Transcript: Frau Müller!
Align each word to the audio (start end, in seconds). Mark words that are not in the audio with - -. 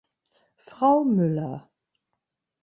Frau 0.57 1.03
Müller! 1.05 1.69